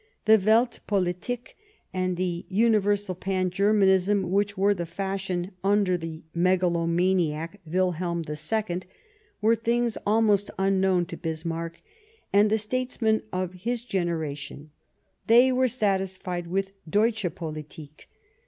The 0.25 0.39
Weltpolitik 0.39 1.55
and 1.93 2.17
the 2.17 2.47
universal 2.49 3.13
Pan 3.13 3.51
Germanism 3.51 4.31
which 4.31 4.57
were 4.57 4.73
the 4.73 4.87
fashion 4.87 5.51
under 5.63 5.95
the 5.95 6.23
megalomaniac, 6.33 7.61
William 7.67 8.23
II, 8.27 8.79
were 9.41 9.55
things 9.55 9.99
almost 10.03 10.49
unknown 10.57 11.05
to 11.05 11.17
Bismarck 11.17 11.83
and 12.33 12.49
the 12.49 12.57
statesmen 12.57 13.21
of 13.31 13.53
his 13.53 13.83
generation; 13.83 14.71
they 15.27 15.51
were 15.51 15.67
satisfied 15.67 16.47
with 16.47 16.71
Deutsche 16.89 17.27
Politik. 17.35 18.09